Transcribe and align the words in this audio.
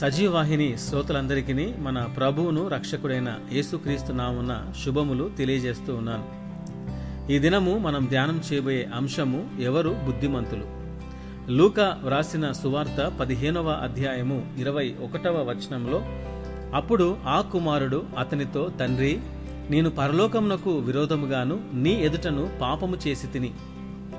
సజీవాహిని 0.00 0.78
శ్రోతలందరికీ 0.78 1.66
మన 1.78 1.98
ప్రభువును 2.16 2.68
రక్షకుడైన 2.68 3.30
యేసుక్రీస్తు 3.52 4.12
నామున 4.12 4.72
శుభములు 4.84 5.30
తెలియజేస్తూ 5.38 5.94
ఉన్నాను. 5.94 6.26
ఈ 7.32 7.38
దినము 7.38 7.78
మనం 7.78 8.06
ధ్యానం 8.06 8.40
చేయబోయే 8.52 8.88
అంశము 8.94 9.40
ఎవరు 9.60 9.88
బుద్ధిమంతులు? 10.06 10.66
లూక 11.48 11.80
వ్రాసిన 11.80 12.52
సువార్త 12.52 13.12
పదిహేనవ 13.20 13.68
అధ్యాయము 13.70 14.38
ఇరవై 14.58 14.94
ఒకటవ 15.00 15.42
వచనంలో 15.50 16.00
అప్పుడు 16.74 17.16
ఆ 17.26 17.40
కుమారుడు 17.40 18.04
అతనితో 18.18 18.70
తండ్రి 18.80 19.18
నేను 19.70 19.90
పరలోకమునకు 19.90 20.78
విరోధముగాను 20.78 21.60
నీ 21.72 21.90
ఎదుటను 21.90 22.50
పాపము 22.60 22.98
చేసి 23.06 23.26
తిని 23.26 23.50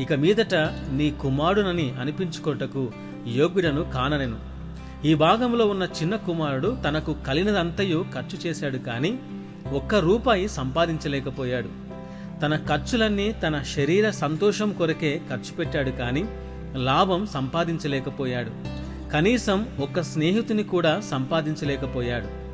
ఇక 0.00 0.12
మీదట 0.12 0.54
నీ 0.92 1.10
కుమారుడనని 1.22 1.94
అనిపించుకోటకు 2.00 2.92
యోగ్యుడను 3.26 3.90
కాననెను 3.90 4.55
ఈ 5.04 5.14
భాగంలో 5.14 5.66
ఉన్న 5.66 5.82
చిన్న 5.82 6.16
కుమారుడు 6.16 6.76
తనకు 6.84 7.16
కలిగినదంతయు 7.26 8.04
ఖర్చు 8.14 8.48
చేశాడు 8.48 8.78
కానీ 8.78 9.18
ఒక్క 9.72 9.94
రూపాయి 9.94 10.48
సంపాదించలేకపోయాడు. 10.48 11.68
తన 12.40 12.56
ఖర్చులన్నీ 12.56 13.32
తన 13.32 13.62
శరీర 13.62 14.10
సంతోషం 14.10 14.72
కొరకే 14.72 15.20
ఖర్చు 15.30 15.56
పెట్టాడు 15.56 15.90
కానీ 15.90 16.24
లాభం 16.74 17.26
సంపాదించలేకపోయాడు. 17.26 18.50
కనీసం 19.10 19.68
ఒక్క 19.80 20.02
స్నేహితుని 20.02 20.62
కూడా 20.62 21.00
సంపాదించలేకపోయాడు. 21.00 22.46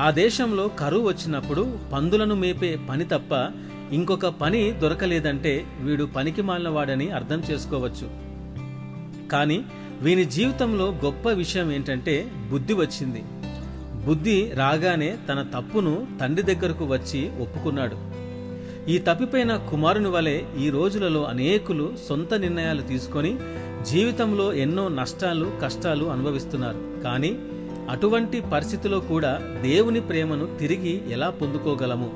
ఆ 0.00 0.10
దేశంలో 0.10 0.68
కరువు 0.68 1.08
వచ్చినప్పుడు 1.08 1.78
పందులను 1.92 2.34
మేపే 2.34 2.78
పని 2.90 3.04
తప్ప 3.04 3.50
ఇంకొక 3.92 4.26
పని 4.26 4.72
దొరకలేదంటే 4.72 5.66
వీడు 5.80 6.04
పనికి 6.04 6.42
మాలినవాడని 6.42 7.10
అర్థం 7.10 7.42
చేసుకోవచ్చు. 7.50 8.34
కానీ 9.28 9.64
వీని 10.04 10.24
జీవితంలో 10.24 10.94
గొప్ప 11.04 11.28
విషయం 11.28 11.72
ఏంటంటే 11.72 12.26
బుద్ధి 12.50 12.72
వచ్చింది. 12.72 13.24
బుద్ధి 14.06 14.52
రాగానే 14.54 15.16
తన 15.28 15.42
తప్పును 15.42 16.06
తండ్రి 16.20 16.54
దగ్గరకు 16.54 16.84
వచ్చి 16.84 17.30
ఒప్పుకున్నాడు. 17.40 17.96
ఈ 18.90 18.98
తప్పిపోయిన 18.98 19.56
కుమారుని 19.56 20.08
వలె 20.08 20.42
ఈ 20.60 20.70
రోజులలో 20.70 21.24
అనేకులు 21.24 21.92
సొంత 22.08 22.34
నిర్ణయాలు 22.34 22.82
తీసుకొని 22.82 23.36
జీవితంలో 23.90 24.52
ఎన్నో 24.52 24.88
నష్టాలు 24.88 25.52
కష్టాలు 25.62 26.04
అనుభవిస్తున్నారు. 26.04 27.02
కానీ 27.02 27.36
అటువంటి 27.90 28.40
పరిస్థితిలో 28.40 29.00
కూడా 29.00 29.40
దేవుని 29.62 30.00
ప్రేమను 30.00 30.58
తిరిగి 30.58 31.02
ఎలా 31.10 31.30
పొందుకోగలము? 31.30 32.10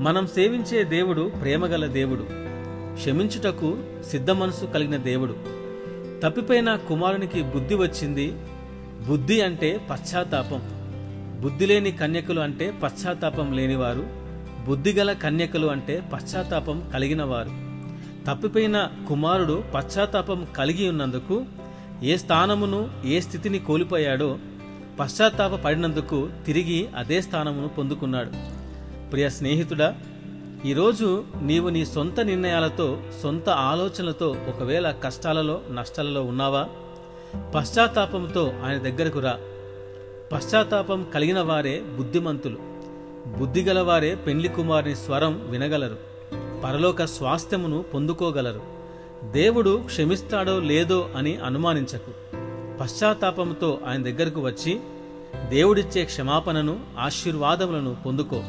మనం 0.00 0.26
సేవించే 0.26 0.84
దేవుడు 0.84 1.32
ప్రేమగల 1.42 1.86
దేవుడు. 1.86 2.26
క్షమించుటకు 2.94 3.78
సిద్ధ 4.10 4.30
మనసు 4.30 4.64
కలిగిన 4.66 4.96
దేవుడు. 4.96 5.53
తప్పిపోయిన 6.24 6.76
కుమారునికి 6.76 7.42
బుద్ధి 7.42 7.74
వచ్చింది. 7.74 8.32
బుద్ధి 9.08 9.40
అంటే 9.40 9.80
పశ్చాత్తాపం. 9.90 10.62
బుద్ధి 11.40 11.66
లేని 11.66 11.92
కన్యకులు 11.92 12.40
అంటే 12.40 12.70
పశ్చాత్తాపం 12.82 13.52
లేనివారు. 13.52 14.06
బుద్ధిగల 14.68 15.12
కన్యకులు 15.12 15.66
అంటే 15.66 16.02
పశ్చాత్తాపం 16.12 16.90
కలిగినవారు. 16.94 17.50
తప్పిపోయిన 18.26 18.90
కుమారుడు 19.08 19.64
పశ్చాత్తాపం 19.74 20.46
కలిగి 20.56 20.88
ఉన్నందుకు 20.88 21.44
ఏ 22.02 22.16
స్థానమును 22.16 22.90
ఏ 23.04 23.20
స్థితిని 23.20 23.58
కోల్పోయాడో 23.58 24.38
పశ్చాత్తాప 25.00 25.54
పడినందుకు 25.54 26.28
తిరిగి 26.46 26.88
అదే 26.96 27.20
స్థానమును 27.20 27.68
పొందుకున్నాడు. 27.68 28.30
ప్రియ 29.10 29.28
స్నేహితుడా 29.28 29.94
ఈరోజు 30.64 31.24
నీవు 31.42 31.68
నీ 31.68 31.84
సొంత 31.84 32.20
నిర్ణయాలతో 32.20 32.98
సొంత 33.22 33.48
ఆలోచనలతో 33.48 34.28
ఒకవేళ 34.28 34.90
కష్టాలలో 34.90 35.60
నష్టాలలో 35.72 36.22
ఉన్నావా? 36.22 36.66
పశ్చాత్తాపంతో 37.54 38.52
ఆయన 38.64 38.78
దగ్గరకు 38.78 39.18
రా. 39.18 39.38
పశ్చాత్తాపం 40.32 41.06
కలిగిన 41.14 41.40
వారే 41.40 41.80
బుద్ధిమంతులు. 41.80 42.58
బుద్ధిగలవారే 43.38 44.14
పెండ్లి 44.14 44.48
కుమారుని 44.48 44.96
స్వరం 44.96 45.40
వినగలరు. 45.50 45.96
పరలోక 46.64 47.04
స్వాస్థ్యమును 47.04 47.82
పొందుకోగలరు. 47.82 48.60
దేవుడు 49.30 49.82
క్షమిస్తాడో 49.86 50.60
లేదో 50.60 51.08
అని 51.16 51.36
అనుమానించకు. 51.36 52.10
పశ్చాత్తాపంతో 52.80 53.78
ఆయన 53.86 54.02
దగ్గరకు 54.02 54.40
వచ్చి 54.40 54.80
దేవుడిచ్చే 55.48 56.04
క్షమాపణను 56.04 56.80
ఆశీర్వాదములను 56.98 57.96
పొందుకో. 58.06 58.42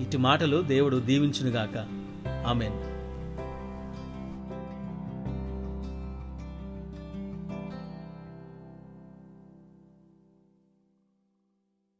ఇటు 0.00 0.18
మాటలు 0.18 0.62
దేవుడు 0.62 0.96
దీవించునుగాక. 0.96 1.86
ఆమెన్. 2.46 2.95